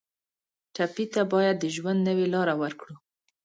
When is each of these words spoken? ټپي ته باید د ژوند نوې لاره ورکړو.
ټپي 0.75 1.05
ته 1.13 1.21
باید 1.33 1.55
د 1.59 1.65
ژوند 1.75 1.99
نوې 2.07 2.25
لاره 2.33 2.53
ورکړو. 2.61 2.95